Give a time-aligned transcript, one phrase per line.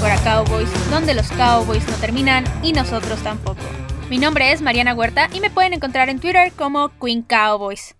[0.00, 3.60] para Cowboys, donde los Cowboys no terminan y nosotros tampoco.
[4.10, 7.97] Mi nombre es Mariana Huerta y me pueden encontrar en Twitter como Queen Cowboys.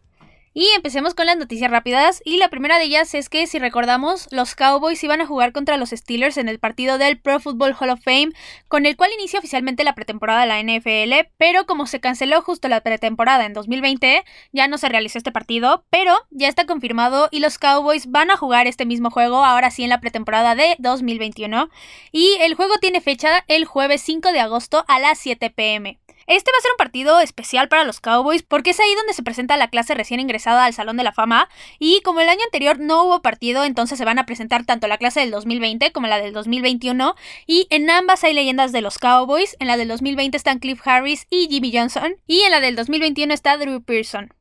[0.60, 2.20] Y empecemos con las noticias rápidas.
[2.24, 5.76] Y la primera de ellas es que, si recordamos, los Cowboys iban a jugar contra
[5.76, 8.30] los Steelers en el partido del Pro Football Hall of Fame,
[8.66, 11.30] con el cual inicia oficialmente la pretemporada de la NFL.
[11.36, 15.84] Pero como se canceló justo la pretemporada en 2020, ya no se realizó este partido.
[15.90, 19.84] Pero ya está confirmado y los Cowboys van a jugar este mismo juego, ahora sí
[19.84, 21.70] en la pretemporada de 2021.
[22.10, 26.00] Y el juego tiene fecha el jueves 5 de agosto a las 7 pm.
[26.28, 29.22] Este va a ser un partido especial para los Cowboys porque es ahí donde se
[29.22, 32.78] presenta la clase recién ingresada al Salón de la Fama y como el año anterior
[32.78, 36.18] no hubo partido, entonces se van a presentar tanto la clase del 2020 como la
[36.18, 37.14] del 2021
[37.46, 39.56] y en ambas hay leyendas de los Cowboys.
[39.58, 43.32] En la del 2020 están Cliff Harris y Jimmy Johnson y en la del 2021
[43.32, 44.34] está Drew Pearson.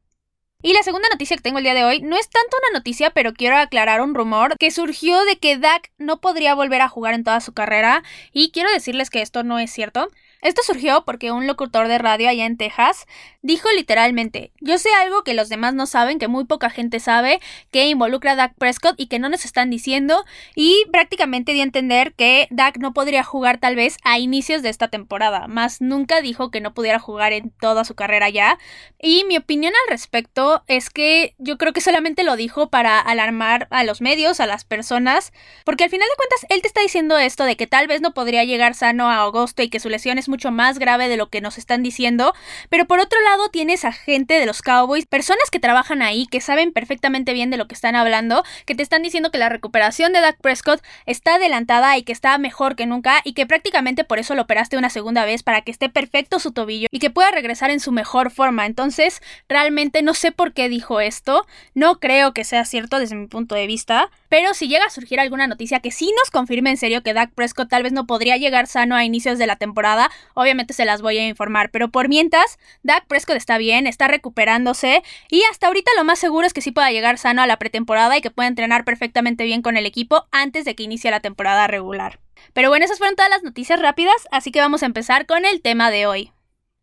[0.61, 3.11] Y la segunda noticia que tengo el día de hoy no es tanto una noticia,
[3.11, 7.13] pero quiero aclarar un rumor que surgió de que Dak no podría volver a jugar
[7.13, 8.03] en toda su carrera
[8.33, 10.09] y quiero decirles que esto no es cierto.
[10.41, 13.05] Esto surgió porque un locutor de radio allá en Texas
[13.41, 17.39] dijo literalmente, yo sé algo que los demás no saben, que muy poca gente sabe,
[17.71, 21.65] que involucra a Dak Prescott y que no nos están diciendo, y prácticamente dio a
[21.65, 26.21] entender que Dak no podría jugar tal vez a inicios de esta temporada, más nunca
[26.21, 28.57] dijo que no pudiera jugar en toda su carrera ya.
[28.99, 33.67] Y mi opinión al respecto es que yo creo que solamente lo dijo para alarmar
[33.71, 35.31] a los medios, a las personas,
[35.63, 38.13] porque al final de cuentas él te está diciendo esto de que tal vez no
[38.13, 41.29] podría llegar sano a agosto y que su lesión es mucho más grave de lo
[41.29, 42.33] que nos están diciendo,
[42.69, 46.41] pero por otro lado tienes a gente de los Cowboys, personas que trabajan ahí, que
[46.41, 50.13] saben perfectamente bien de lo que están hablando, que te están diciendo que la recuperación
[50.13, 54.19] de Dak Prescott está adelantada y que está mejor que nunca y que prácticamente por
[54.19, 57.31] eso lo operaste una segunda vez para que esté perfecto su tobillo y que pueda
[57.31, 58.65] regresar en su mejor forma.
[58.65, 63.27] Entonces, realmente no sé por qué dijo esto, no creo que sea cierto desde mi
[63.27, 66.77] punto de vista, pero si llega a surgir alguna noticia que sí nos confirme en
[66.77, 70.09] serio que Dak Prescott tal vez no podría llegar sano a inicios de la temporada,
[70.33, 71.69] obviamente se las voy a informar.
[71.71, 76.47] Pero por mientras, Dak Prescott está bien, está recuperándose y hasta ahorita lo más seguro
[76.47, 79.61] es que sí pueda llegar sano a la pretemporada y que pueda entrenar perfectamente bien
[79.61, 82.19] con el equipo antes de que inicie la temporada regular.
[82.53, 85.61] Pero bueno, esas fueron todas las noticias rápidas, así que vamos a empezar con el
[85.61, 86.31] tema de hoy.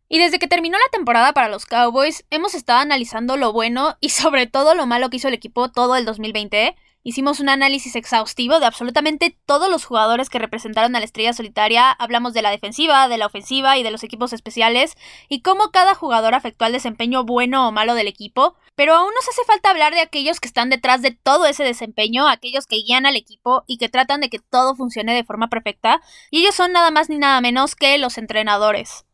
[0.07, 4.09] Y desde que terminó la temporada para los Cowboys, hemos estado analizando lo bueno y
[4.09, 6.75] sobre todo lo malo que hizo el equipo todo el 2020.
[7.07, 11.91] Hicimos un análisis exhaustivo de absolutamente todos los jugadores que representaron a la estrella solitaria.
[11.91, 14.97] Hablamos de la defensiva, de la ofensiva y de los equipos especiales
[15.29, 18.55] y cómo cada jugador afectó al desempeño bueno o malo del equipo.
[18.73, 22.27] Pero aún nos hace falta hablar de aquellos que están detrás de todo ese desempeño,
[22.27, 26.01] aquellos que guían al equipo y que tratan de que todo funcione de forma perfecta.
[26.31, 29.05] Y ellos son nada más ni nada menos que los entrenadores.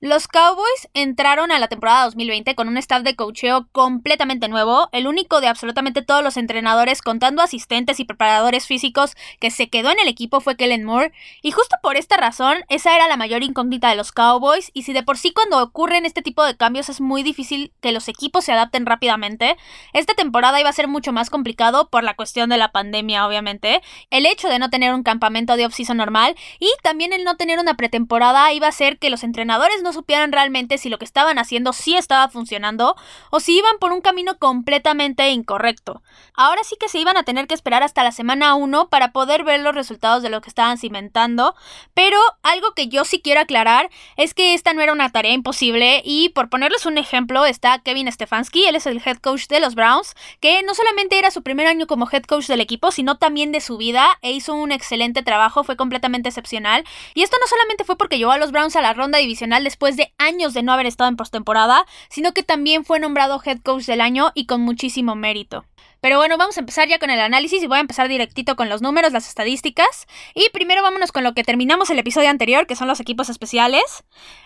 [0.00, 5.08] Los Cowboys entraron a la temporada 2020 con un staff de cocheo completamente nuevo, el
[5.08, 9.98] único de absolutamente todos los entrenadores, contando asistentes y preparadores físicos, que se quedó en
[9.98, 13.90] el equipo fue Kellen Moore, y justo por esta razón, esa era la mayor incógnita
[13.90, 17.00] de los Cowboys, y si de por sí cuando ocurren este tipo de cambios es
[17.00, 19.56] muy difícil que los equipos se adapten rápidamente,
[19.94, 23.82] esta temporada iba a ser mucho más complicado por la cuestión de la pandemia, obviamente,
[24.10, 27.58] el hecho de no tener un campamento de off-season normal, y también el no tener
[27.58, 31.38] una pretemporada iba a hacer que los entrenadores no supieran realmente si lo que estaban
[31.38, 32.96] haciendo sí estaba funcionando
[33.30, 36.02] o si iban por un camino completamente incorrecto.
[36.34, 39.44] Ahora sí que se iban a tener que esperar hasta la semana 1 para poder
[39.44, 41.54] ver los resultados de lo que estaban cimentando,
[41.94, 46.02] pero algo que yo sí quiero aclarar es que esta no era una tarea imposible
[46.04, 49.74] y por ponerles un ejemplo está Kevin Stefanski, él es el head coach de los
[49.74, 53.52] Browns, que no solamente era su primer año como head coach del equipo, sino también
[53.52, 56.84] de su vida e hizo un excelente trabajo, fue completamente excepcional
[57.14, 59.77] y esto no solamente fue porque llevó a los Browns a la ronda divisional después
[59.78, 63.84] de años de no haber estado en postemporada, sino que también fue nombrado head coach
[63.84, 65.64] del año y con muchísimo mérito.
[66.00, 68.68] Pero bueno, vamos a empezar ya con el análisis y voy a empezar directito con
[68.68, 70.06] los números, las estadísticas.
[70.32, 74.04] Y primero vámonos con lo que terminamos el episodio anterior, que son los equipos especiales.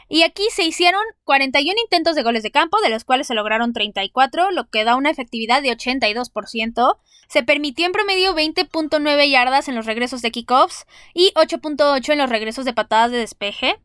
[0.09, 3.75] Y aquí se hicieron 41 intentos de goles de campo, de los cuales se lograron
[3.75, 6.99] 34, lo que da una efectividad de 82%.
[7.29, 12.31] Se permitió en promedio 20.9 yardas en los regresos de kickoffs y 8.8 en los
[12.31, 13.79] regresos de patadas de despeje.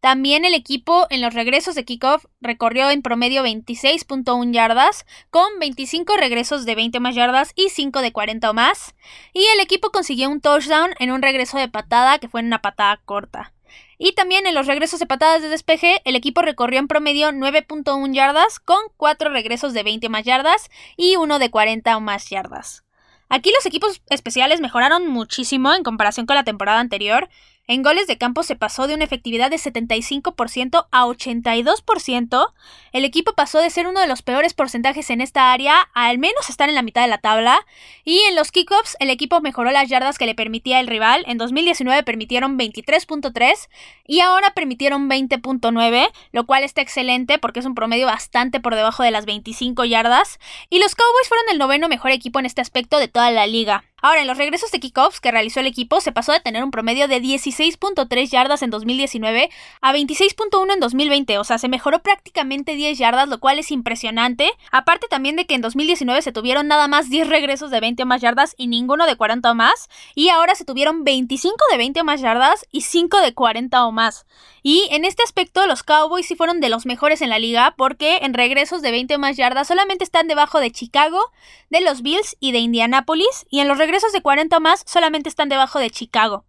[0.00, 6.16] También el equipo en los regresos de kickoff recorrió en promedio 26.1 yardas, con 25
[6.16, 8.94] regresos de 20 más yardas y 5 de 40 o más.
[9.32, 12.62] Y el equipo consiguió un touchdown en un regreso de patada que fue en una
[12.62, 13.52] patada corta.
[13.98, 18.14] Y también en los regresos de patadas de despeje, el equipo recorrió en promedio 9.1
[18.14, 22.84] yardas, con 4 regresos de 20 más yardas y 1 de 40 o más yardas.
[23.28, 27.28] Aquí los equipos especiales mejoraron muchísimo en comparación con la temporada anterior.
[27.70, 32.52] En goles de campo se pasó de una efectividad de 75% a 82%.
[32.92, 36.16] El equipo pasó de ser uno de los peores porcentajes en esta área a al
[36.16, 37.60] menos estar en la mitad de la tabla.
[38.04, 41.24] Y en los kickoffs el equipo mejoró las yardas que le permitía el rival.
[41.26, 43.68] En 2019 permitieron 23.3
[44.06, 49.02] y ahora permitieron 20.9, lo cual está excelente porque es un promedio bastante por debajo
[49.02, 50.38] de las 25 yardas.
[50.70, 53.84] Y los Cowboys fueron el noveno mejor equipo en este aspecto de toda la liga.
[54.00, 56.70] Ahora, en los regresos de kickoffs que realizó el equipo, se pasó de tener un
[56.70, 59.50] promedio de 16.3 yardas en 2019
[59.80, 64.52] a 26.1 en 2020, o sea, se mejoró prácticamente 10 yardas, lo cual es impresionante.
[64.70, 68.06] Aparte también de que en 2019 se tuvieron nada más 10 regresos de 20 o
[68.06, 72.00] más yardas y ninguno de 40 o más, y ahora se tuvieron 25 de 20
[72.00, 74.26] o más yardas y 5 de 40 o más.
[74.62, 78.18] Y en este aspecto los Cowboys sí fueron de los mejores en la liga porque
[78.22, 81.32] en regresos de 20 o más yardas solamente están debajo de Chicago,
[81.70, 85.48] de los Bills y de Indianapolis, y en los regresos de 40 más solamente están
[85.48, 86.44] debajo de Chicago.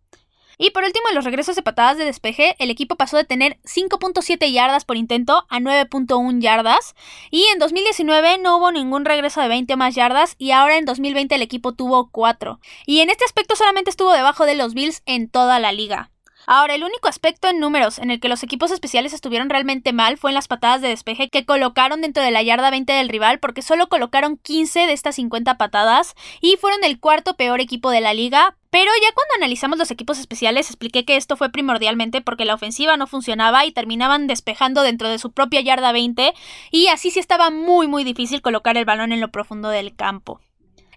[0.61, 3.57] Y por último, en los regresos de patadas de despeje, el equipo pasó de tener
[3.63, 6.95] 5.7 yardas por intento a 9.1 yardas.
[7.31, 11.33] Y en 2019 no hubo ningún regreso de 20 más yardas y ahora en 2020
[11.33, 12.59] el equipo tuvo 4.
[12.85, 16.11] Y en este aspecto solamente estuvo debajo de los Bills en toda la liga.
[16.51, 20.17] Ahora, el único aspecto en números en el que los equipos especiales estuvieron realmente mal
[20.17, 23.37] fue en las patadas de despeje que colocaron dentro de la yarda 20 del rival
[23.37, 28.01] porque solo colocaron 15 de estas 50 patadas y fueron el cuarto peor equipo de
[28.01, 32.45] la liga, pero ya cuando analizamos los equipos especiales expliqué que esto fue primordialmente porque
[32.45, 36.33] la ofensiva no funcionaba y terminaban despejando dentro de su propia yarda 20
[36.71, 40.41] y así sí estaba muy muy difícil colocar el balón en lo profundo del campo.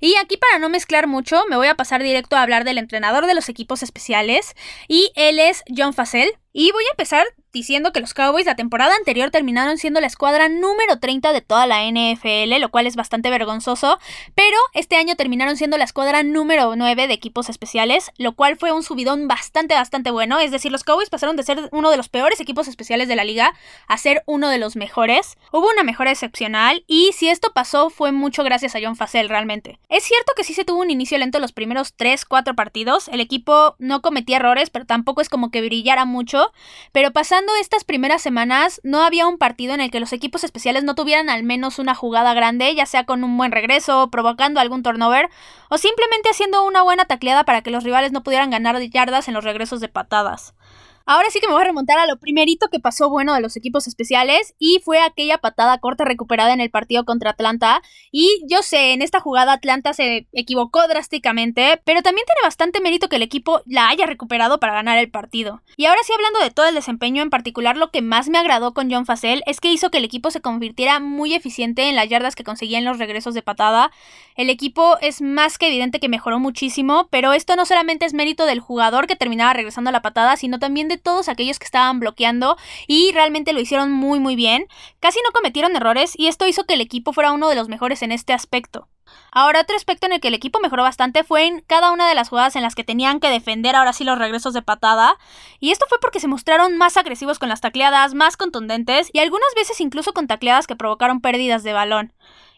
[0.05, 3.27] Y aquí para no mezclar mucho, me voy a pasar directo a hablar del entrenador
[3.27, 4.57] de los equipos especiales.
[4.89, 6.33] Y él es John Facel.
[6.53, 10.49] Y voy a empezar diciendo que los Cowboys la temporada anterior terminaron siendo la escuadra
[10.49, 13.99] número 30 de toda la NFL, lo cual es bastante vergonzoso,
[14.35, 18.73] pero este año terminaron siendo la escuadra número 9 de equipos especiales, lo cual fue
[18.73, 22.09] un subidón bastante, bastante bueno, es decir, los Cowboys pasaron de ser uno de los
[22.09, 23.55] peores equipos especiales de la liga
[23.89, 25.37] a ser uno de los mejores.
[25.53, 29.79] Hubo una mejora excepcional y si esto pasó fue mucho gracias a John Facel realmente.
[29.89, 33.77] Es cierto que sí se tuvo un inicio lento los primeros 3-4 partidos, el equipo
[33.79, 36.53] no cometía errores, pero tampoco es como que brillara mucho
[36.93, 40.85] pero pasando estas primeras semanas no había un partido en el que los equipos especiales
[40.85, 44.83] no tuvieran al menos una jugada grande, ya sea con un buen regreso, provocando algún
[44.83, 45.29] turnover,
[45.69, 49.35] o simplemente haciendo una buena tacleada para que los rivales no pudieran ganar yardas en
[49.35, 50.55] los regresos de patadas.
[51.05, 53.57] Ahora sí que me voy a remontar a lo primerito que pasó bueno de los
[53.57, 57.83] equipos especiales y fue aquella patada corta recuperada en el partido contra Atlanta.
[58.11, 63.09] Y yo sé, en esta jugada Atlanta se equivocó drásticamente, pero también tiene bastante mérito
[63.09, 65.63] que el equipo la haya recuperado para ganar el partido.
[65.77, 68.75] Y ahora sí hablando de todo el desempeño, en particular lo que más me agradó
[68.75, 72.09] con John Facel es que hizo que el equipo se convirtiera muy eficiente en las
[72.09, 73.91] yardas que conseguía en los regresos de patada.
[74.37, 78.47] El equipo es más que evidente que mejoró muchísimo, pero esto no solamente es mérito
[78.47, 82.01] del jugador que terminaba regresando a la patada, sino también de todos aquellos que estaban
[82.01, 82.57] bloqueando
[82.87, 84.67] y realmente lo hicieron muy muy bien.
[85.01, 88.03] Casi no cometieron errores y esto hizo que el equipo fuera uno de los mejores
[88.03, 88.89] en este aspecto.
[89.31, 92.15] Ahora, otro aspecto en el que el equipo mejoró bastante fue en cada una de
[92.15, 95.17] las jugadas en las que tenían que defender ahora sí los regresos de patada.
[95.59, 99.55] Y esto fue porque se mostraron más agresivos con las tacleadas, más contundentes y algunas
[99.57, 102.13] veces incluso con tacleadas que provocaron pérdidas de balón.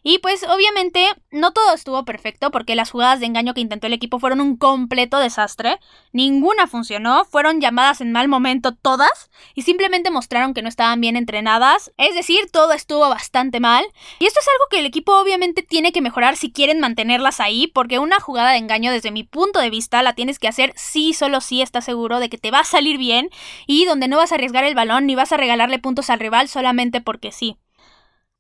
[0.07, 3.95] Y pues obviamente no todo estuvo perfecto porque las jugadas de engaño que intentó el
[3.95, 5.81] equipo fueron un completo desastre.
[6.13, 11.17] Ninguna funcionó, fueron llamadas en mal momento todas y simplemente mostraron que no estaban bien
[11.17, 11.91] entrenadas.
[11.97, 13.83] Es decir, todo estuvo bastante mal.
[14.19, 17.67] Y esto es algo que el equipo obviamente tiene que mejorar si quieren mantenerlas ahí
[17.67, 21.15] porque una jugada de engaño desde mi punto de vista la tienes que hacer si
[21.15, 23.31] solo si estás seguro de que te va a salir bien
[23.67, 26.49] y donde no vas a arriesgar el balón ni vas a regalarle puntos al rival
[26.49, 27.57] solamente porque sí.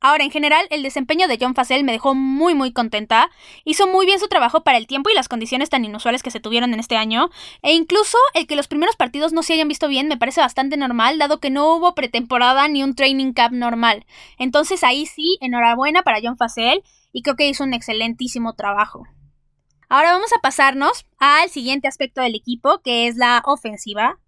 [0.00, 3.30] Ahora, en general, el desempeño de John Facel me dejó muy muy contenta.
[3.64, 6.40] Hizo muy bien su trabajo para el tiempo y las condiciones tan inusuales que se
[6.40, 7.30] tuvieron en este año.
[7.62, 10.76] E incluso el que los primeros partidos no se hayan visto bien me parece bastante
[10.76, 14.04] normal, dado que no hubo pretemporada ni un training camp normal.
[14.38, 16.82] Entonces ahí sí, enhorabuena para John Facel
[17.12, 19.04] y creo que hizo un excelentísimo trabajo.
[19.88, 24.18] Ahora vamos a pasarnos al siguiente aspecto del equipo, que es la ofensiva.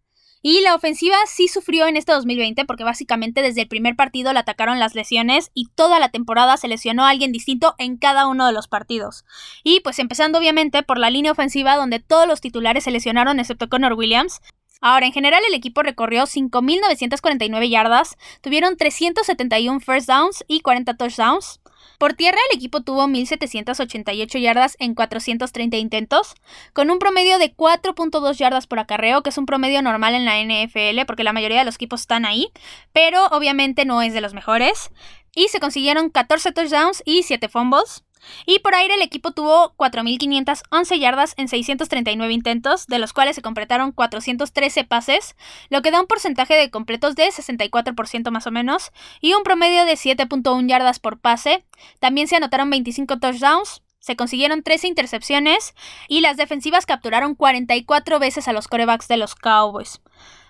[0.48, 4.38] Y la ofensiva sí sufrió en este 2020 porque básicamente desde el primer partido la
[4.38, 8.46] atacaron las lesiones y toda la temporada se lesionó a alguien distinto en cada uno
[8.46, 9.24] de los partidos.
[9.64, 13.68] Y pues empezando obviamente por la línea ofensiva donde todos los titulares se lesionaron excepto
[13.68, 14.40] Connor Williams.
[14.80, 21.58] Ahora, en general el equipo recorrió 5.949 yardas, tuvieron 371 first downs y 40 touchdowns.
[21.98, 26.34] Por tierra el equipo tuvo 1.788 yardas en 430 intentos,
[26.72, 30.40] con un promedio de 4.2 yardas por acarreo, que es un promedio normal en la
[30.40, 32.50] NFL porque la mayoría de los equipos están ahí,
[32.92, 34.90] pero obviamente no es de los mejores.
[35.34, 38.05] Y se consiguieron 14 touchdowns y 7 fumbles.
[38.44, 43.42] Y por aire el equipo tuvo 4.511 yardas en 639 intentos, de los cuales se
[43.42, 45.36] completaron 413 pases,
[45.68, 49.84] lo que da un porcentaje de completos de 64% más o menos, y un promedio
[49.84, 51.64] de 7.1 yardas por pase.
[52.00, 55.74] También se anotaron 25 touchdowns, se consiguieron 13 intercepciones
[56.06, 60.00] y las defensivas capturaron 44 veces a los corebacks de los Cowboys.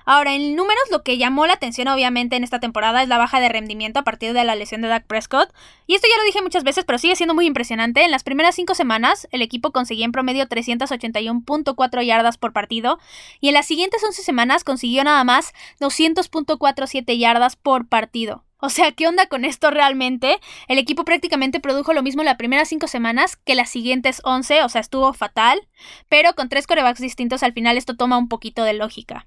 [0.08, 3.40] Ahora, en números lo que llamó la atención obviamente en esta temporada es la baja
[3.40, 5.52] de rendimiento a partir de la lesión de Dak Prescott.
[5.88, 8.04] Y esto ya lo dije muchas veces, pero sigue siendo muy impresionante.
[8.04, 13.00] En las primeras cinco semanas, el equipo conseguía en promedio 381.4 yardas por partido.
[13.40, 18.44] Y en las siguientes 11 semanas consiguió nada más 200.47 yardas por partido.
[18.58, 20.38] O sea, ¿qué onda con esto realmente?
[20.68, 24.68] El equipo prácticamente produjo lo mismo las primeras 5 semanas que las siguientes 11, o
[24.68, 25.66] sea, estuvo fatal,
[26.08, 29.26] pero con tres corebacks distintos al final esto toma un poquito de lógica.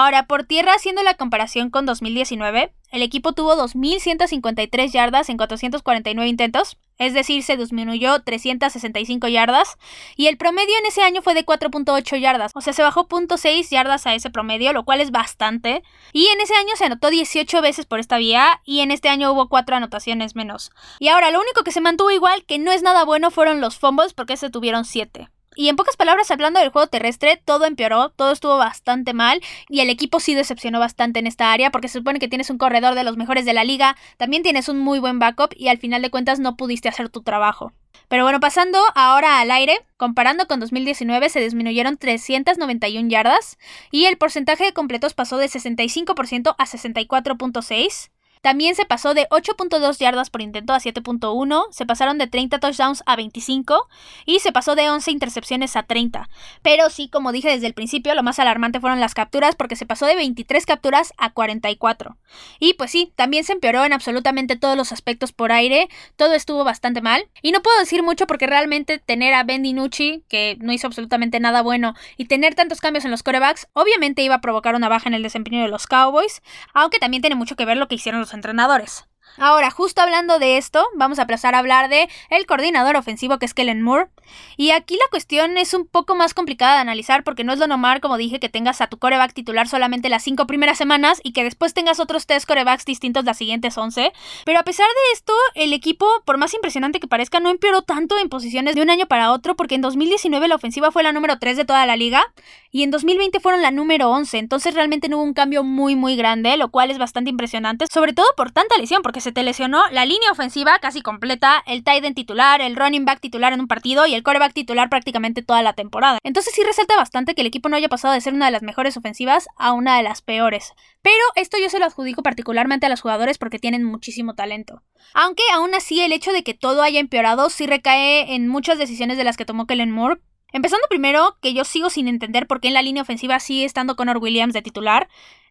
[0.00, 6.28] Ahora, por tierra, haciendo la comparación con 2019, el equipo tuvo 2.153 yardas en 449
[6.28, 9.76] intentos, es decir, se disminuyó 365 yardas,
[10.14, 13.70] y el promedio en ese año fue de 4.8 yardas, o sea, se bajó 0.6
[13.70, 17.60] yardas a ese promedio, lo cual es bastante, y en ese año se anotó 18
[17.60, 20.70] veces por esta vía, y en este año hubo 4 anotaciones menos.
[21.00, 23.80] Y ahora, lo único que se mantuvo igual, que no es nada bueno, fueron los
[23.80, 25.28] fumbles, porque se tuvieron 7.
[25.58, 29.80] Y en pocas palabras, hablando del juego terrestre, todo empeoró, todo estuvo bastante mal y
[29.80, 32.94] el equipo sí decepcionó bastante en esta área porque se supone que tienes un corredor
[32.94, 36.00] de los mejores de la liga, también tienes un muy buen backup y al final
[36.00, 37.72] de cuentas no pudiste hacer tu trabajo.
[38.06, 43.58] Pero bueno, pasando ahora al aire, comparando con 2019 se disminuyeron 391 yardas
[43.90, 48.10] y el porcentaje de completos pasó de 65% a 64.6%.
[48.42, 53.02] También se pasó de 8.2 yardas por intento a 7.1, se pasaron de 30 touchdowns
[53.06, 53.88] a 25
[54.26, 56.28] y se pasó de 11 intercepciones a 30.
[56.62, 59.86] Pero sí, como dije desde el principio, lo más alarmante fueron las capturas porque se
[59.86, 62.16] pasó de 23 capturas a 44.
[62.58, 66.64] Y pues sí, también se empeoró en absolutamente todos los aspectos por aire, todo estuvo
[66.64, 67.28] bastante mal.
[67.42, 71.40] Y no puedo decir mucho porque realmente tener a Ben DiNucci, que no hizo absolutamente
[71.40, 75.08] nada bueno, y tener tantos cambios en los corebacks, obviamente iba a provocar una baja
[75.08, 76.42] en el desempeño de los Cowboys,
[76.74, 79.04] aunque también tiene mucho que ver lo que hicieron los entrenadores.
[79.36, 83.46] Ahora, justo hablando de esto, vamos a pasar a hablar de el coordinador ofensivo que
[83.46, 84.08] es Kellen Moore.
[84.56, 87.66] Y aquí la cuestión es un poco más complicada de analizar porque no es lo
[87.66, 91.32] normal, como dije, que tengas a tu coreback titular solamente las cinco primeras semanas y
[91.32, 94.12] que después tengas otros tres corebacks distintos las siguientes 11.
[94.44, 98.18] Pero a pesar de esto, el equipo, por más impresionante que parezca, no empeoró tanto
[98.18, 101.38] en posiciones de un año para otro porque en 2019 la ofensiva fue la número
[101.38, 102.22] 3 de toda la liga
[102.70, 104.38] y en 2020 fueron la número 11.
[104.38, 108.12] Entonces realmente no hubo un cambio muy muy grande, lo cual es bastante impresionante, sobre
[108.12, 112.04] todo por tanta lesión porque se te lesionó la línea ofensiva casi completa, el tight
[112.04, 115.62] end titular, el running back titular en un partido y el quarterback titular prácticamente toda
[115.62, 116.18] la temporada.
[116.22, 118.62] Entonces sí resalta bastante que el equipo no haya pasado de ser una de las
[118.62, 120.72] mejores ofensivas a una de las peores.
[121.02, 124.82] Pero esto yo se lo adjudico particularmente a los jugadores porque tienen muchísimo talento.
[125.14, 129.16] Aunque aún así el hecho de que todo haya empeorado sí recae en muchas decisiones
[129.16, 130.20] de las que tomó Kellen Moore,
[130.50, 133.96] Empezando primero, que yo sigo sin entender por qué en la línea ofensiva sigue estando
[133.96, 135.08] Connor Williams de titular.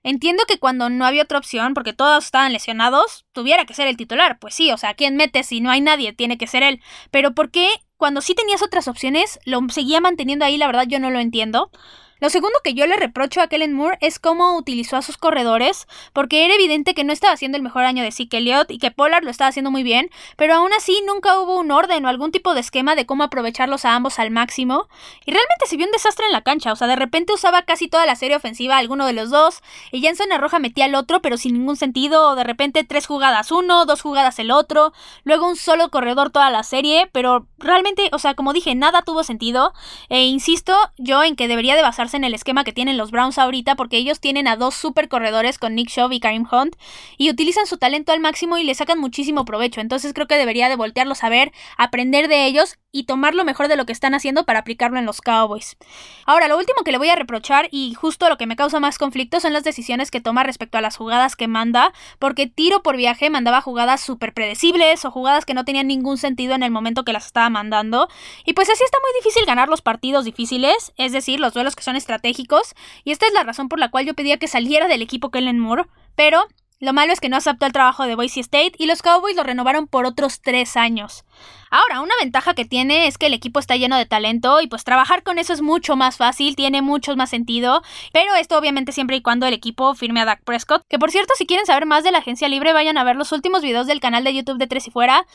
[0.08, 3.98] Entiendo que cuando no había otra opción, porque todos estaban lesionados, tuviera que ser el
[3.98, 4.40] titular.
[4.40, 6.14] Pues sí, o sea, ¿quién mete si no hay nadie?
[6.14, 6.82] Tiene que ser él.
[7.12, 10.56] Pero ¿por qué cuando sí tenías otras opciones lo seguía manteniendo ahí?
[10.56, 11.72] La verdad yo no lo entiendo.
[12.20, 15.88] Lo segundo que yo le reprocho a Kellen Moore es cómo utilizó a sus corredores,
[16.14, 18.90] porque era evidente que no estaba haciendo el mejor año de Zeke Elliott y que
[18.90, 22.32] Pollard lo estaba haciendo muy bien, pero aún así nunca hubo un orden o algún
[22.32, 24.88] tipo de esquema de cómo aprovecharlos a ambos al máximo.
[25.26, 27.88] Y realmente se vio un desastre en la cancha, o sea, de repente usaba casi
[27.88, 30.86] toda la serie ofensiva a alguno de los dos, y ya en zona roja metía
[30.86, 34.50] al otro, pero sin ningún sentido, o de repente tres jugadas uno, dos jugadas el
[34.50, 34.92] otro,
[35.24, 39.24] luego un solo corredor toda la serie, pero realmente, o sea, como dije, nada tuvo
[39.24, 39.74] sentido,
[40.10, 43.38] e insisto yo en que debería de basarse en el esquema que tienen los Browns
[43.38, 46.76] ahorita porque ellos tienen a dos super corredores con Nick Chubb y Karim Hunt
[47.18, 49.82] y utilizan su talento al máximo y le sacan muchísimo provecho.
[49.82, 53.68] Entonces creo que debería de voltearlos a ver, aprender de ellos y tomar lo mejor
[53.68, 55.78] de lo que están haciendo para aplicarlo en los Cowboys.
[56.26, 58.98] Ahora, lo último que le voy a reprochar y justo lo que me causa más
[58.98, 62.98] conflicto son las decisiones que toma respecto a las jugadas que manda, porque tiro por
[62.98, 67.04] viaje mandaba jugadas súper predecibles o jugadas que no tenían ningún sentido en el momento
[67.04, 68.08] que las estaba mandando.
[68.46, 71.84] Y pues así está muy difícil ganar los partidos difíciles, es decir, los duelos que
[71.84, 75.02] son estratégicos, y esta es la razón por la cual yo pedía que saliera del
[75.02, 76.48] equipo Kellen Moore, pero
[76.80, 79.44] lo malo es que no aceptó el trabajo de Boise State y los Cowboys lo
[79.44, 81.26] renovaron por otros tres años.
[81.72, 84.84] Ahora, una ventaja que tiene es que el equipo está lleno de talento y pues
[84.84, 87.82] trabajar con eso es mucho más fácil, tiene mucho más sentido,
[88.14, 91.34] pero esto obviamente siempre y cuando el equipo firme a Dak Prescott, que por cierto
[91.36, 94.00] si quieren saber más de la agencia libre vayan a ver los últimos videos del
[94.00, 95.26] canal de YouTube de Tres y Fuera,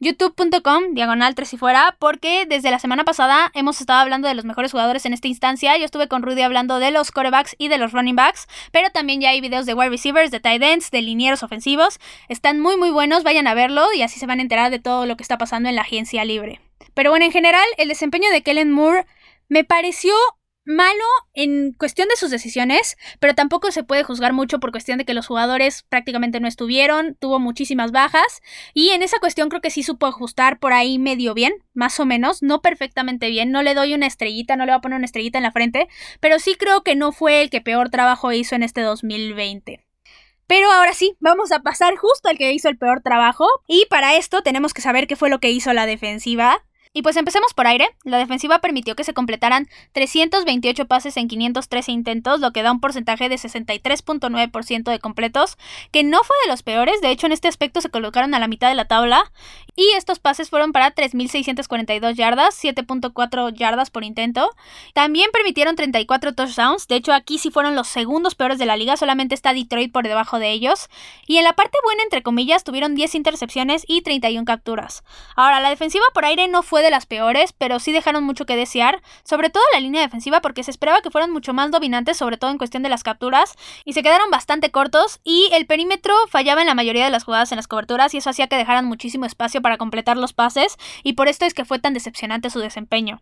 [0.00, 4.46] youtube.com, diagonal 3 y fuera, porque desde la semana pasada hemos estado hablando de los
[4.46, 5.76] mejores jugadores en esta instancia.
[5.76, 9.20] Yo estuve con Rudy hablando de los corebacks y de los running backs, pero también
[9.20, 12.00] ya hay videos de wide receivers, de tight ends, de linieros ofensivos.
[12.28, 15.04] Están muy muy buenos, vayan a verlo y así se van a enterar de todo
[15.04, 16.60] lo que está pasando en la agencia libre.
[16.94, 19.06] Pero bueno, en general, el desempeño de Kellen Moore
[19.48, 20.14] me pareció
[20.64, 25.04] malo en cuestión de sus decisiones, pero tampoco se puede juzgar mucho por cuestión de
[25.04, 28.40] que los jugadores prácticamente no estuvieron, tuvo muchísimas bajas
[28.74, 32.06] y en esa cuestión creo que sí supo ajustar por ahí medio bien, más o
[32.06, 35.06] menos, no perfectamente bien, no le doy una estrellita, no le voy a poner una
[35.06, 35.88] estrellita en la frente,
[36.20, 39.84] pero sí creo que no fue el que peor trabajo hizo en este 2020.
[40.46, 43.46] Pero ahora sí, vamos a pasar justo al que hizo el peor trabajo.
[43.68, 46.64] Y para esto tenemos que saber qué fue lo que hizo la defensiva.
[46.92, 47.88] Y pues empecemos por aire.
[48.02, 52.80] La defensiva permitió que se completaran 328 pases en 513 intentos, lo que da un
[52.80, 55.56] porcentaje de 63.9% de completos,
[55.92, 58.48] que no fue de los peores, de hecho en este aspecto se colocaron a la
[58.48, 59.30] mitad de la tabla,
[59.76, 64.50] y estos pases fueron para 3.642 yardas, 7.4 yardas por intento.
[64.92, 68.96] También permitieron 34 touchdowns, de hecho aquí sí fueron los segundos peores de la liga,
[68.96, 70.88] solamente está Detroit por debajo de ellos.
[71.28, 75.04] Y en la parte buena, entre comillas, tuvieron 10 intercepciones y 31 capturas.
[75.36, 78.56] Ahora, la defensiva por aire no fue de las peores, pero sí dejaron mucho que
[78.56, 82.36] desear, sobre todo la línea defensiva porque se esperaba que fueran mucho más dominantes, sobre
[82.36, 86.60] todo en cuestión de las capturas, y se quedaron bastante cortos y el perímetro fallaba
[86.60, 89.24] en la mayoría de las jugadas en las coberturas y eso hacía que dejaran muchísimo
[89.24, 93.20] espacio para completar los pases y por esto es que fue tan decepcionante su desempeño.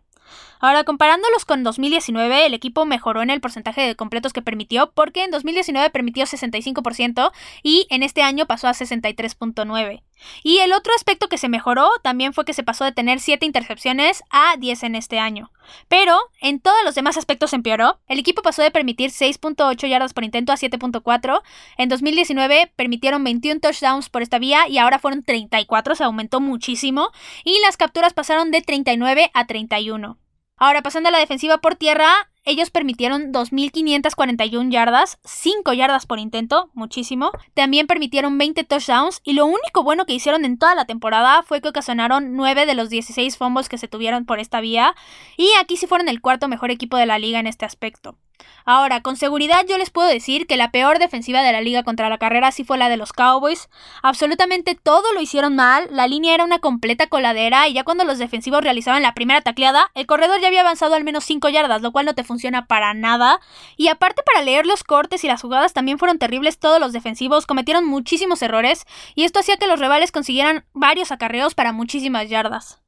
[0.59, 5.23] Ahora, comparándolos con 2019, el equipo mejoró en el porcentaje de completos que permitió, porque
[5.23, 7.31] en 2019 permitió 65%
[7.63, 10.01] y en este año pasó a 63.9%.
[10.43, 13.45] Y el otro aspecto que se mejoró también fue que se pasó de tener 7
[13.45, 15.51] intercepciones a 10 en este año.
[15.87, 17.99] Pero en todos los demás aspectos empeoró.
[18.07, 21.41] El equipo pasó de permitir 6.8 yardas por intento a 7.4.
[21.77, 27.11] En 2019 permitieron 21 touchdowns por esta vía y ahora fueron 34, se aumentó muchísimo.
[27.43, 30.17] Y las capturas pasaron de 39 a 31.
[30.57, 36.71] Ahora, pasando a la defensiva por tierra, ellos permitieron 2.541 yardas, 5 yardas por intento,
[36.73, 37.31] muchísimo.
[37.53, 41.61] También permitieron 20 touchdowns y lo único bueno que hicieron en toda la temporada fue
[41.61, 44.95] que ocasionaron 9 de los 16 fumbles que se tuvieron por esta vía.
[45.37, 48.17] Y aquí sí fueron el cuarto mejor equipo de la liga en este aspecto.
[48.65, 52.09] Ahora, con seguridad yo les puedo decir que la peor defensiva de la liga contra
[52.09, 53.69] la carrera sí fue la de los Cowboys.
[54.01, 58.19] Absolutamente todo lo hicieron mal, la línea era una completa coladera y ya cuando los
[58.19, 61.91] defensivos realizaban la primera tacleada, el corredor ya había avanzado al menos 5 yardas, lo
[61.91, 63.39] cual no te funciona para nada.
[63.77, 67.47] Y aparte para leer los cortes y las jugadas también fueron terribles, todos los defensivos
[67.47, 72.79] cometieron muchísimos errores y esto hacía que los rivales consiguieran varios acarreos para muchísimas yardas.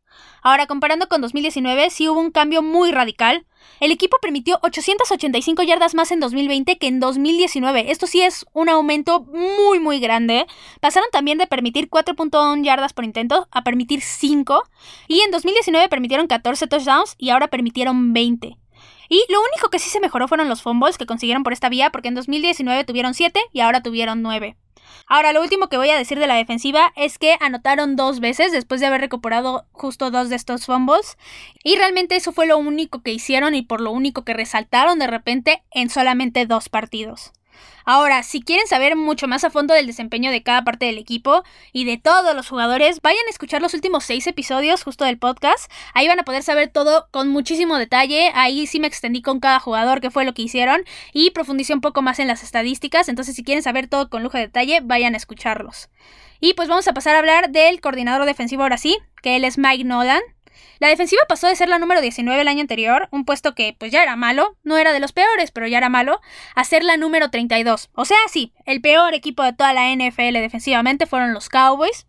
[0.41, 3.45] Ahora, comparando con 2019, sí hubo un cambio muy radical.
[3.79, 7.91] El equipo permitió 885 yardas más en 2020 que en 2019.
[7.91, 10.45] Esto sí es un aumento muy muy grande.
[10.79, 14.63] Pasaron también de permitir 4.1 yardas por intento a permitir 5.
[15.07, 18.57] Y en 2019 permitieron 14 touchdowns y ahora permitieron 20.
[19.09, 21.89] Y lo único que sí se mejoró fueron los fumbles que consiguieron por esta vía,
[21.89, 24.55] porque en 2019 tuvieron 7 y ahora tuvieron 9.
[25.07, 28.51] Ahora, lo último que voy a decir de la defensiva es que anotaron dos veces
[28.51, 31.17] después de haber recuperado justo dos de estos fumbles.
[31.63, 35.07] Y realmente eso fue lo único que hicieron y por lo único que resaltaron de
[35.07, 37.31] repente en solamente dos partidos.
[37.85, 41.43] Ahora, si quieren saber mucho más a fondo del desempeño de cada parte del equipo
[41.73, 45.71] y de todos los jugadores, vayan a escuchar los últimos seis episodios justo del podcast.
[45.93, 48.31] Ahí van a poder saber todo con muchísimo detalle.
[48.35, 51.81] Ahí sí me extendí con cada jugador, qué fue lo que hicieron y profundicé un
[51.81, 53.09] poco más en las estadísticas.
[53.09, 55.89] Entonces, si quieren saber todo con lujo de detalle, vayan a escucharlos.
[56.39, 59.57] Y pues vamos a pasar a hablar del coordinador defensivo ahora sí, que él es
[59.57, 60.21] Mike Nolan.
[60.79, 63.91] La defensiva pasó de ser la número 19 el año anterior, un puesto que pues
[63.91, 66.21] ya era malo, no era de los peores, pero ya era malo,
[66.55, 67.89] a ser la número 32.
[67.93, 72.05] O sea, sí, el peor equipo de toda la NFL defensivamente fueron los Cowboys.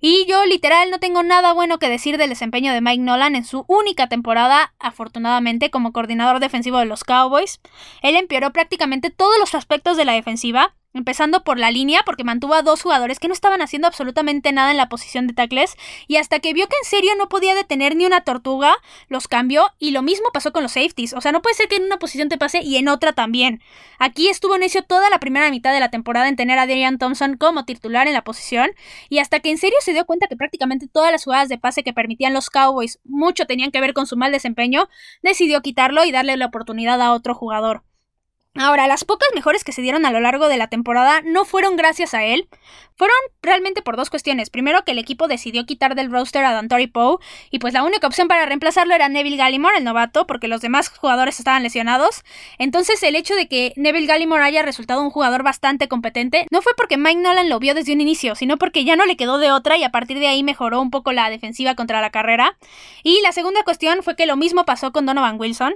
[0.00, 3.44] Y yo literal no tengo nada bueno que decir del desempeño de Mike Nolan en
[3.44, 7.60] su única temporada, afortunadamente, como coordinador defensivo de los Cowboys.
[8.02, 12.54] Él empeoró prácticamente todos los aspectos de la defensiva, Empezando por la línea, porque mantuvo
[12.54, 16.16] a dos jugadores que no estaban haciendo absolutamente nada en la posición de tackles, y
[16.16, 18.74] hasta que vio que en serio no podía detener ni una tortuga,
[19.08, 21.12] los cambió, y lo mismo pasó con los safeties.
[21.12, 23.60] O sea, no puede ser que en una posición te pase y en otra también.
[23.98, 27.36] Aquí estuvo necio toda la primera mitad de la temporada en tener a Darian Thompson
[27.36, 28.70] como titular en la posición,
[29.10, 31.82] y hasta que en serio se dio cuenta que prácticamente todas las jugadas de pase
[31.82, 34.88] que permitían los Cowboys mucho tenían que ver con su mal desempeño,
[35.22, 37.82] decidió quitarlo y darle la oportunidad a otro jugador.
[38.58, 41.76] Ahora, las pocas mejores que se dieron a lo largo de la temporada no fueron
[41.76, 42.48] gracias a él,
[42.96, 44.50] fueron realmente por dos cuestiones.
[44.50, 47.18] Primero, que el equipo decidió quitar del roster a Dantori Poe,
[47.50, 50.88] y pues la única opción para reemplazarlo era Neville Gallimore, el novato, porque los demás
[50.88, 52.24] jugadores estaban lesionados.
[52.58, 56.72] Entonces, el hecho de que Neville Gallimore haya resultado un jugador bastante competente no fue
[56.76, 59.52] porque Mike Nolan lo vio desde un inicio, sino porque ya no le quedó de
[59.52, 62.56] otra y a partir de ahí mejoró un poco la defensiva contra la carrera.
[63.02, 65.74] Y la segunda cuestión fue que lo mismo pasó con Donovan Wilson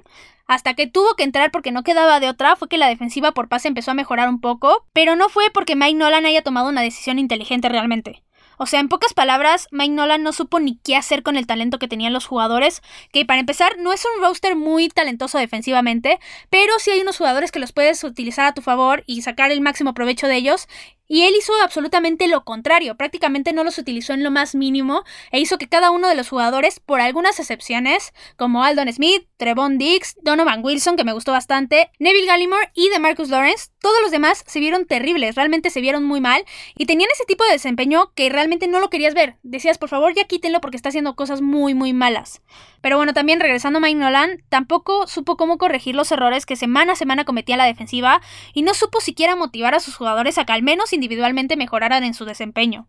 [0.51, 3.49] hasta que tuvo que entrar porque no quedaba de otra, fue que la defensiva por
[3.49, 6.83] pase empezó a mejorar un poco, pero no fue porque Mike Nolan haya tomado una
[6.83, 8.25] decisión inteligente realmente.
[8.59, 11.79] O sea, en pocas palabras, Mike Nolan no supo ni qué hacer con el talento
[11.79, 12.83] que tenían los jugadores,
[13.13, 16.19] que para empezar no es un roster muy talentoso defensivamente,
[16.51, 19.61] pero sí hay unos jugadores que los puedes utilizar a tu favor y sacar el
[19.61, 20.67] máximo provecho de ellos,
[21.11, 25.41] y él hizo absolutamente lo contrario, prácticamente no los utilizó en lo más mínimo e
[25.41, 30.15] hizo que cada uno de los jugadores, por algunas excepciones, como Aldon Smith, Trevon Dix,
[30.23, 34.45] Donovan Wilson, que me gustó bastante, Neville Gallimore y de Marcus Lawrence, todos los demás
[34.47, 36.45] se vieron terribles, realmente se vieron muy mal
[36.77, 39.37] y tenían ese tipo de desempeño que realmente no lo querías ver.
[39.43, 42.41] Decías, por favor, ya quítenlo porque está haciendo cosas muy, muy malas.
[42.83, 46.93] Pero bueno, también regresando a Mike Nolan, tampoco supo cómo corregir los errores que semana
[46.93, 48.21] a semana cometía la defensiva
[48.55, 52.15] y no supo siquiera motivar a sus jugadores a que al menos individualmente mejoraran en
[52.15, 52.87] su desempeño.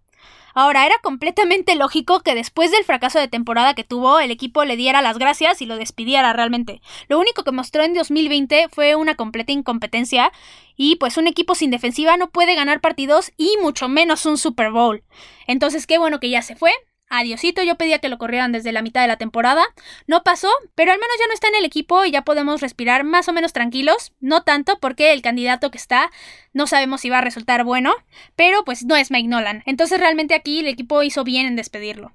[0.53, 4.75] Ahora, era completamente lógico que después del fracaso de temporada que tuvo, el equipo le
[4.75, 6.81] diera las gracias y lo despidiera realmente.
[7.07, 10.31] Lo único que mostró en 2020 fue una completa incompetencia
[10.75, 14.71] y pues un equipo sin defensiva no puede ganar partidos y mucho menos un Super
[14.71, 15.03] Bowl.
[15.47, 16.71] Entonces, qué bueno que ya se fue,
[17.13, 19.65] Adiosito, yo pedía que lo corrieran desde la mitad de la temporada.
[20.07, 23.03] No pasó, pero al menos ya no está en el equipo y ya podemos respirar
[23.03, 24.13] más o menos tranquilos.
[24.21, 26.09] No tanto porque el candidato que está
[26.53, 27.93] no sabemos si va a resultar bueno,
[28.37, 29.61] pero pues no es Mike Nolan.
[29.65, 32.13] Entonces realmente aquí el equipo hizo bien en despedirlo.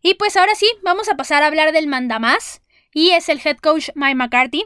[0.00, 2.62] Y pues ahora sí, vamos a pasar a hablar del mandamás.
[2.94, 4.64] Y es el head coach Mike McCarthy.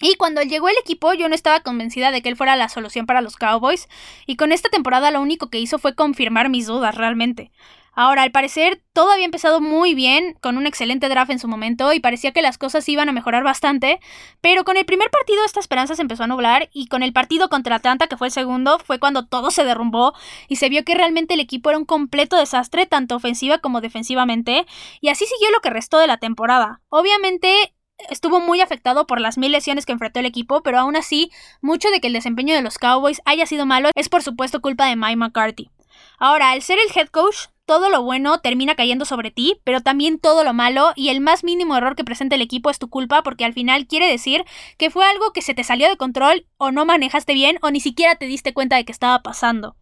[0.00, 3.04] Y cuando llegó el equipo yo no estaba convencida de que él fuera la solución
[3.04, 3.88] para los Cowboys,
[4.26, 7.52] y con esta temporada lo único que hizo fue confirmar mis dudas realmente.
[7.96, 11.92] Ahora, al parecer, todo había empezado muy bien, con un excelente draft en su momento,
[11.92, 14.00] y parecía que las cosas iban a mejorar bastante,
[14.40, 17.48] pero con el primer partido esta esperanza se empezó a nublar, y con el partido
[17.48, 20.12] contra Atlanta, que fue el segundo, fue cuando todo se derrumbó,
[20.48, 24.66] y se vio que realmente el equipo era un completo desastre, tanto ofensiva como defensivamente,
[25.00, 26.80] y así siguió lo que restó de la temporada.
[26.88, 27.74] Obviamente,
[28.10, 31.30] estuvo muy afectado por las mil lesiones que enfrentó el equipo, pero aún así,
[31.60, 34.86] mucho de que el desempeño de los Cowboys haya sido malo es por supuesto culpa
[34.86, 35.70] de Mike McCarthy.
[36.18, 40.18] Ahora, al ser el head coach, todo lo bueno termina cayendo sobre ti, pero también
[40.18, 43.22] todo lo malo y el más mínimo error que presenta el equipo es tu culpa
[43.22, 44.44] porque al final quiere decir
[44.76, 47.80] que fue algo que se te salió de control o no manejaste bien o ni
[47.80, 49.76] siquiera te diste cuenta de que estaba pasando.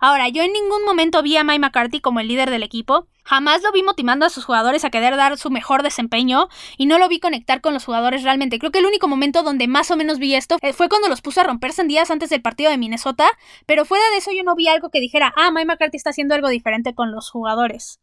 [0.00, 3.08] Ahora, yo en ningún momento vi a Mike McCarthy como el líder del equipo.
[3.24, 6.98] Jamás lo vi motivando a sus jugadores a querer dar su mejor desempeño y no
[6.98, 8.58] lo vi conectar con los jugadores realmente.
[8.58, 11.20] Creo que el único momento donde más o menos vi esto eh, fue cuando los
[11.20, 13.28] puso a romper sandías antes del partido de Minnesota,
[13.66, 16.34] pero fuera de eso yo no vi algo que dijera, ah, Mike McCarthy está haciendo
[16.34, 18.00] algo diferente con los jugadores.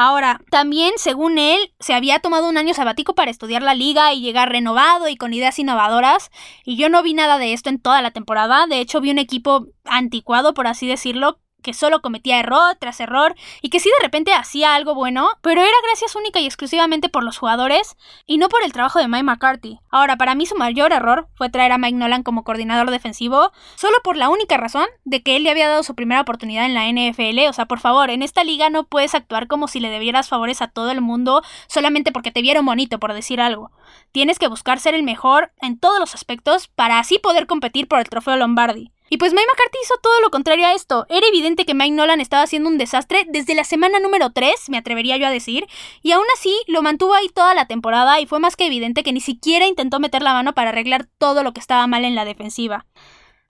[0.00, 4.20] Ahora, también, según él, se había tomado un año sabático para estudiar la liga y
[4.20, 6.30] llegar renovado y con ideas innovadoras,
[6.64, 9.18] y yo no vi nada de esto en toda la temporada, de hecho vi un
[9.18, 14.04] equipo anticuado, por así decirlo, que solo cometía error tras error y que sí de
[14.04, 18.48] repente hacía algo bueno, pero era gracias única y exclusivamente por los jugadores y no
[18.48, 19.80] por el trabajo de Mike McCarthy.
[19.90, 23.96] Ahora, para mí su mayor error fue traer a Mike Nolan como coordinador defensivo, solo
[24.04, 26.86] por la única razón de que él le había dado su primera oportunidad en la
[26.88, 27.48] NFL.
[27.48, 30.62] O sea, por favor, en esta liga no puedes actuar como si le debieras favores
[30.62, 33.70] a todo el mundo solamente porque te vieron bonito, por decir algo.
[34.12, 37.98] Tienes que buscar ser el mejor en todos los aspectos para así poder competir por
[37.98, 38.92] el trofeo Lombardi.
[39.08, 41.06] Y pues Mike McCarthy hizo todo lo contrario a esto.
[41.08, 44.78] Era evidente que Mike Nolan estaba haciendo un desastre desde la semana número 3, me
[44.78, 45.66] atrevería yo a decir,
[46.02, 49.12] y aún así lo mantuvo ahí toda la temporada y fue más que evidente que
[49.12, 52.24] ni siquiera intentó meter la mano para arreglar todo lo que estaba mal en la
[52.24, 52.86] defensiva.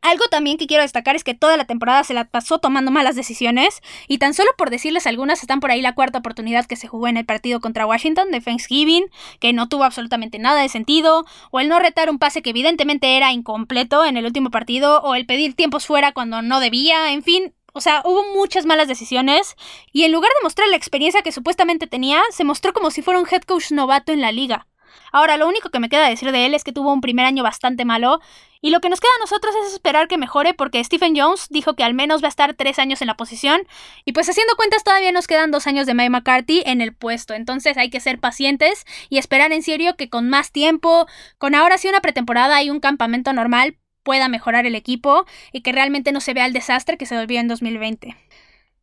[0.01, 3.17] Algo también que quiero destacar es que toda la temporada se la pasó tomando malas
[3.17, 6.87] decisiones, y tan solo por decirles algunas están por ahí la cuarta oportunidad que se
[6.87, 9.07] jugó en el partido contra Washington de Thanksgiving,
[9.41, 13.17] que no tuvo absolutamente nada de sentido, o el no retar un pase que evidentemente
[13.17, 17.23] era incompleto en el último partido, o el pedir tiempos fuera cuando no debía, en
[17.23, 19.57] fin, o sea, hubo muchas malas decisiones
[19.93, 23.21] y en lugar de mostrar la experiencia que supuestamente tenía, se mostró como si fuera
[23.21, 24.67] un head coach novato en la liga.
[25.13, 27.43] Ahora, lo único que me queda decir de él es que tuvo un primer año
[27.43, 28.21] bastante malo,
[28.61, 31.75] y lo que nos queda a nosotros es esperar que mejore porque Stephen Jones dijo
[31.75, 33.63] que al menos va a estar tres años en la posición,
[34.05, 37.35] y pues haciendo cuentas todavía nos quedan dos años de Mike McCarthy en el puesto,
[37.35, 41.07] entonces hay que ser pacientes y esperar en serio que con más tiempo,
[41.39, 45.73] con ahora sí una pretemporada y un campamento normal, pueda mejorar el equipo y que
[45.73, 48.17] realmente no se vea el desastre que se volvió en 2020.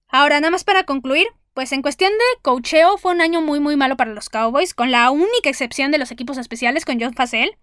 [0.08, 3.78] Ahora, nada más para concluir, pues en cuestión de cocheo fue un año muy muy
[3.78, 7.58] malo para los Cowboys, con la única excepción de los equipos especiales con John Facel.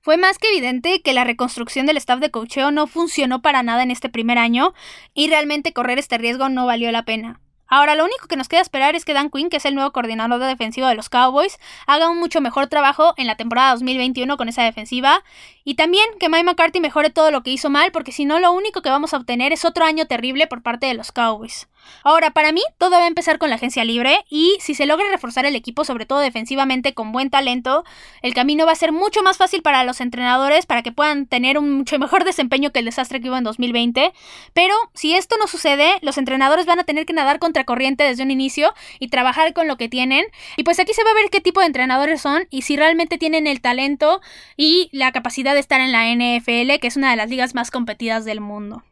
[0.00, 3.82] Fue más que evidente que la reconstrucción del staff de cocheo no funcionó para nada
[3.82, 4.72] en este primer año
[5.12, 7.42] y realmente correr este riesgo no valió la pena.
[7.66, 9.92] Ahora, lo único que nos queda esperar es que Dan Quinn, que es el nuevo
[9.92, 14.36] coordinador de defensivo de los Cowboys, haga un mucho mejor trabajo en la temporada 2021
[14.38, 15.22] con esa defensiva.
[15.64, 18.52] Y también que Mike McCarthy mejore todo lo que hizo mal, porque si no, lo
[18.52, 21.68] único que vamos a obtener es otro año terrible por parte de los Cowboys.
[22.02, 25.08] Ahora, para mí, todo va a empezar con la agencia libre y si se logra
[25.10, 27.84] reforzar el equipo, sobre todo defensivamente, con buen talento,
[28.22, 31.58] el camino va a ser mucho más fácil para los entrenadores para que puedan tener
[31.58, 34.12] un mucho mejor desempeño que el desastre que hubo en 2020.
[34.52, 38.22] Pero si esto no sucede, los entrenadores van a tener que nadar contra corriente desde
[38.22, 40.24] un inicio y trabajar con lo que tienen.
[40.56, 43.18] Y pues aquí se va a ver qué tipo de entrenadores son y si realmente
[43.18, 44.20] tienen el talento
[44.56, 47.70] y la capacidad de estar en la NFL, que es una de las ligas más
[47.70, 48.82] competidas del mundo.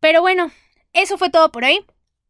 [0.00, 0.50] Pero bueno,
[0.92, 1.84] eso fue todo por hoy.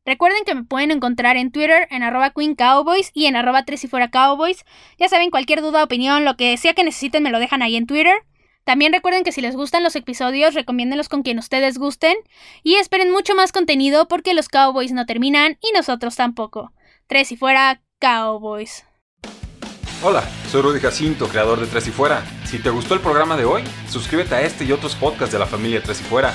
[0.07, 3.85] Recuerden que me pueden encontrar en Twitter en arroba Queen Cowboys y en arroba tres
[3.85, 4.65] y fuera Cowboys.
[4.99, 7.87] Ya saben, cualquier duda, opinión, lo que sea que necesiten me lo dejan ahí en
[7.87, 8.15] Twitter.
[8.65, 12.17] También recuerden que si les gustan los episodios, recomiéndenlos con quien ustedes gusten.
[12.63, 16.73] Y esperen mucho más contenido porque los Cowboys no terminan y nosotros tampoco.
[17.07, 18.85] Tres y fuera Cowboys.
[20.03, 22.25] Hola, soy Rudy Jacinto, creador de Tres y Fuera.
[22.47, 25.47] Si te gustó el programa de hoy, suscríbete a este y otros podcasts de la
[25.47, 26.35] familia Tres y Fuera.